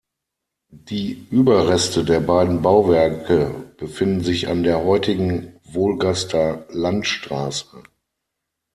[0.89, 7.83] Die Überreste der beiden Bauwerke befinden sich an der heutigen Wolgaster Landstraße.